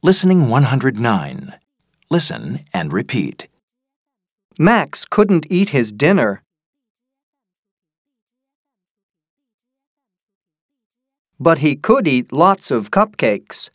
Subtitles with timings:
[0.00, 1.54] Listening 109.
[2.08, 3.48] Listen and repeat.
[4.56, 6.44] Max couldn't eat his dinner.
[11.40, 13.70] But he could eat lots of cupcakes.